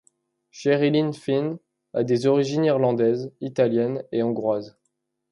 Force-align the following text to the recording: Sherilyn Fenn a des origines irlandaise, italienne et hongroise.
Sherilyn 0.49 1.13
Fenn 1.13 1.59
a 1.93 2.03
des 2.03 2.25
origines 2.25 2.63
irlandaise, 2.65 3.31
italienne 3.39 4.03
et 4.11 4.23
hongroise. 4.23 4.75